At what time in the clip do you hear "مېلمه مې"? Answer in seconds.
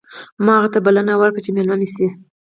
1.55-1.87